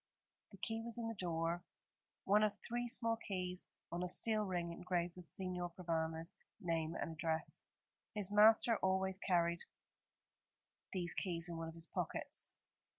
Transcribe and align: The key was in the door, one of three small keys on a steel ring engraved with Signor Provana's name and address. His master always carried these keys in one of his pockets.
The 0.49 0.57
key 0.57 0.81
was 0.81 0.97
in 0.97 1.07
the 1.07 1.13
door, 1.13 1.63
one 2.23 2.41
of 2.41 2.57
three 2.67 2.87
small 2.87 3.17
keys 3.17 3.67
on 3.91 4.01
a 4.01 4.09
steel 4.09 4.41
ring 4.45 4.71
engraved 4.71 5.15
with 5.15 5.25
Signor 5.25 5.69
Provana's 5.77 6.33
name 6.59 6.95
and 6.95 7.11
address. 7.11 7.61
His 8.15 8.31
master 8.31 8.77
always 8.77 9.19
carried 9.19 9.59
these 10.91 11.13
keys 11.13 11.47
in 11.49 11.57
one 11.57 11.67
of 11.67 11.75
his 11.75 11.85
pockets. 11.85 12.55